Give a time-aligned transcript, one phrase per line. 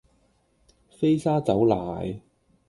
[0.89, 2.21] 飛砂走奶